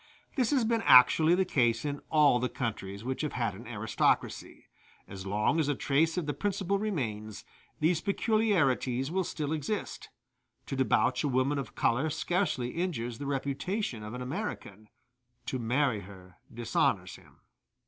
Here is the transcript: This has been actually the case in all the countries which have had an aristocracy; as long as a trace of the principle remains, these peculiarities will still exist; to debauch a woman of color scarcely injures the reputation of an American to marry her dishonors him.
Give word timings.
This 0.35 0.49
has 0.49 0.65
been 0.65 0.81
actually 0.81 1.35
the 1.35 1.45
case 1.45 1.85
in 1.85 2.01
all 2.09 2.39
the 2.39 2.49
countries 2.49 3.03
which 3.03 3.21
have 3.21 3.33
had 3.33 3.53
an 3.53 3.67
aristocracy; 3.67 4.65
as 5.07 5.27
long 5.27 5.59
as 5.59 5.67
a 5.67 5.75
trace 5.75 6.17
of 6.17 6.25
the 6.25 6.33
principle 6.33 6.79
remains, 6.79 7.45
these 7.79 8.01
peculiarities 8.01 9.11
will 9.11 9.23
still 9.23 9.53
exist; 9.53 10.09
to 10.65 10.75
debauch 10.75 11.23
a 11.23 11.27
woman 11.27 11.59
of 11.59 11.75
color 11.75 12.09
scarcely 12.09 12.69
injures 12.71 13.19
the 13.19 13.27
reputation 13.27 14.01
of 14.01 14.15
an 14.15 14.23
American 14.23 14.89
to 15.45 15.59
marry 15.59 15.99
her 15.99 16.37
dishonors 16.51 17.17
him. 17.17 17.41